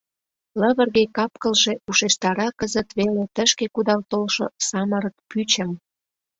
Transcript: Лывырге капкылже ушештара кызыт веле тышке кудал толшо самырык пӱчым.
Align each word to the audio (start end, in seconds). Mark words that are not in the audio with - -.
Лывырге 0.59 1.03
капкылже 1.17 1.73
ушештара 1.89 2.47
кызыт 2.59 2.89
веле 2.97 3.23
тышке 3.35 3.65
кудал 3.75 4.01
толшо 4.11 4.45
самырык 4.67 5.15
пӱчым. 5.29 5.71